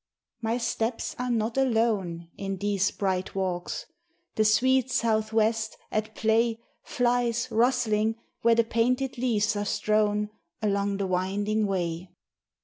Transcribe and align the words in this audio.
My 0.41 0.57
steps 0.57 1.15
are 1.19 1.29
not 1.29 1.57
alone 1.59 2.31
In 2.35 2.57
these 2.57 2.89
bright 2.89 3.35
walks; 3.35 3.85
the 4.33 4.43
sweet 4.43 4.89
southwest, 4.89 5.77
at 5.91 6.15
play, 6.15 6.57
Flies, 6.81 7.47
rustling, 7.51 8.15
where 8.41 8.55
the 8.55 8.63
painted 8.63 9.19
leaves 9.19 9.55
are 9.55 9.63
strown 9.63 10.31
Along 10.59 10.97
the 10.97 11.05
winding 11.05 11.67
way. 11.67 12.09